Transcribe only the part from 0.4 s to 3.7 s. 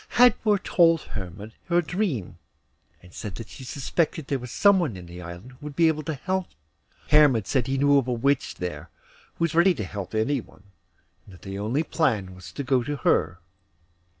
told Hermod her dream, and said she